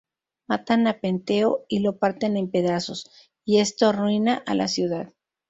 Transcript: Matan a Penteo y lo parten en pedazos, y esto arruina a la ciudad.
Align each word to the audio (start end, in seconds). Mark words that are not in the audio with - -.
Matan 0.47 0.87
a 0.87 0.99
Penteo 0.99 1.65
y 1.69 1.77
lo 1.81 1.99
parten 1.99 2.35
en 2.35 2.49
pedazos, 2.49 3.11
y 3.45 3.59
esto 3.59 3.85
arruina 3.89 4.41
a 4.47 4.55
la 4.55 4.67
ciudad. 4.67 5.13